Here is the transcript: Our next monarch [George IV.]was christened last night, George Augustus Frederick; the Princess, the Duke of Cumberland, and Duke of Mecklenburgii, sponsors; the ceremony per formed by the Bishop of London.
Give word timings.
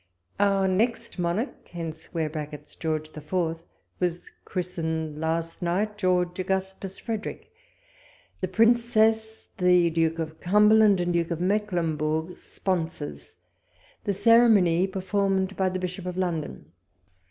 Our 0.39 0.67
next 0.67 1.19
monarch 1.19 1.63
[George 1.71 3.09
IV.]was 3.15 4.31
christened 4.45 5.19
last 5.19 5.61
night, 5.61 5.95
George 5.95 6.39
Augustus 6.39 6.97
Frederick; 6.97 7.51
the 8.39 8.47
Princess, 8.47 9.49
the 9.57 9.91
Duke 9.91 10.17
of 10.17 10.39
Cumberland, 10.39 10.99
and 10.99 11.13
Duke 11.13 11.29
of 11.29 11.37
Mecklenburgii, 11.39 12.35
sponsors; 12.35 13.35
the 14.05 14.13
ceremony 14.15 14.87
per 14.87 15.01
formed 15.01 15.55
by 15.55 15.69
the 15.69 15.77
Bishop 15.77 16.07
of 16.07 16.17
London. 16.17 16.71